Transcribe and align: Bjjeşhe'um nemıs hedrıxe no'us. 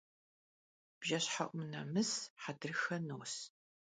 Bjjeşhe'um 0.99 1.59
nemıs 1.71 2.11
hedrıxe 2.43 2.97
no'us. 3.07 3.35